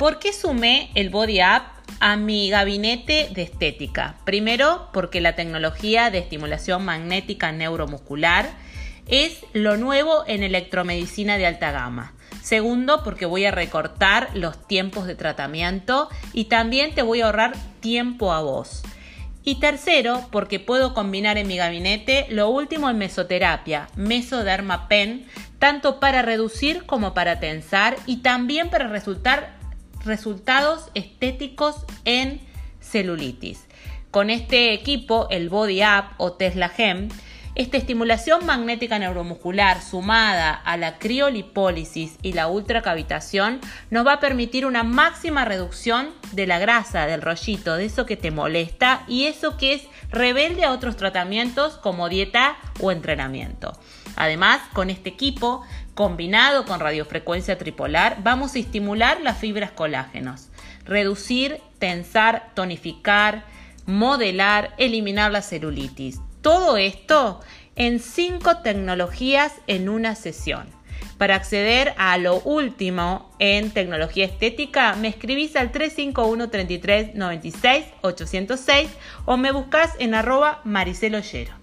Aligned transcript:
¿Por 0.00 0.18
qué 0.18 0.32
sumé 0.32 0.90
el 0.94 1.10
Body 1.10 1.42
Up 1.42 1.64
a 2.00 2.16
mi 2.16 2.48
gabinete 2.48 3.28
de 3.34 3.42
estética? 3.42 4.16
Primero, 4.24 4.88
porque 4.94 5.20
la 5.20 5.36
tecnología 5.36 6.10
de 6.10 6.16
estimulación 6.16 6.86
magnética 6.86 7.52
neuromuscular 7.52 8.48
es 9.06 9.44
lo 9.52 9.76
nuevo 9.76 10.24
en 10.26 10.42
electromedicina 10.42 11.36
de 11.36 11.44
alta 11.44 11.70
gama. 11.70 12.14
Segundo, 12.40 13.04
porque 13.04 13.26
voy 13.26 13.44
a 13.44 13.50
recortar 13.50 14.30
los 14.32 14.66
tiempos 14.66 15.06
de 15.06 15.16
tratamiento 15.16 16.08
y 16.32 16.44
también 16.44 16.94
te 16.94 17.02
voy 17.02 17.20
a 17.20 17.26
ahorrar 17.26 17.52
tiempo 17.80 18.32
a 18.32 18.40
vos. 18.40 18.80
Y 19.44 19.56
tercero, 19.56 20.26
porque 20.32 20.60
puedo 20.60 20.94
combinar 20.94 21.36
en 21.36 21.46
mi 21.46 21.58
gabinete 21.58 22.26
lo 22.30 22.48
último 22.48 22.88
en 22.88 22.96
mesoterapia, 22.96 23.90
mesoderma 23.96 24.88
pen, 24.88 25.26
tanto 25.58 26.00
para 26.00 26.22
reducir 26.22 26.86
como 26.86 27.12
para 27.12 27.38
tensar 27.38 27.96
y 28.06 28.22
también 28.22 28.70
para 28.70 28.88
resultar 28.88 29.59
resultados 30.04 30.90
estéticos 30.94 31.76
en 32.04 32.40
celulitis. 32.80 33.66
Con 34.10 34.30
este 34.30 34.72
equipo, 34.72 35.28
el 35.30 35.48
Body 35.48 35.82
Up 35.82 36.14
o 36.18 36.32
Tesla 36.32 36.68
Gem, 36.68 37.08
esta 37.56 37.76
estimulación 37.76 38.46
magnética 38.46 38.98
neuromuscular 38.98 39.82
sumada 39.82 40.52
a 40.52 40.76
la 40.76 40.98
criolipólisis 40.98 42.16
y 42.22 42.32
la 42.32 42.46
ultracavitación 42.46 43.60
nos 43.90 44.06
va 44.06 44.14
a 44.14 44.20
permitir 44.20 44.66
una 44.66 44.84
máxima 44.84 45.44
reducción 45.44 46.10
de 46.32 46.46
la 46.46 46.60
grasa, 46.60 47.06
del 47.06 47.22
rollito, 47.22 47.76
de 47.76 47.86
eso 47.86 48.06
que 48.06 48.16
te 48.16 48.30
molesta 48.30 49.02
y 49.08 49.26
eso 49.26 49.56
que 49.56 49.74
es 49.74 49.82
rebelde 50.10 50.64
a 50.64 50.72
otros 50.72 50.96
tratamientos 50.96 51.76
como 51.76 52.08
dieta 52.08 52.56
o 52.80 52.92
entrenamiento. 52.92 53.72
Además, 54.14 54.60
con 54.72 54.88
este 54.88 55.08
equipo, 55.08 55.62
combinado 55.94 56.64
con 56.66 56.78
radiofrecuencia 56.78 57.58
tripolar, 57.58 58.18
vamos 58.22 58.54
a 58.54 58.60
estimular 58.60 59.20
las 59.22 59.38
fibras 59.38 59.72
colágenos, 59.72 60.48
reducir, 60.84 61.60
tensar, 61.80 62.50
tonificar, 62.54 63.44
modelar, 63.86 64.74
eliminar 64.78 65.32
la 65.32 65.42
celulitis. 65.42 66.20
Todo 66.42 66.78
esto 66.78 67.40
en 67.76 68.00
cinco 68.00 68.58
tecnologías 68.58 69.52
en 69.66 69.88
una 69.88 70.14
sesión. 70.14 70.66
Para 71.18 71.34
acceder 71.34 71.92
a 71.98 72.16
lo 72.16 72.40
último 72.40 73.30
en 73.38 73.70
tecnología 73.72 74.24
estética, 74.24 74.94
me 74.94 75.08
escribís 75.08 75.54
al 75.54 75.70
351 75.70 76.48
33 76.48 77.14
96 77.14 77.84
806 78.00 78.88
o 79.26 79.36
me 79.36 79.52
buscas 79.52 79.92
en 79.98 80.14
arroba 80.14 80.62
Maricelo 80.64 81.18
Ollero. 81.18 81.59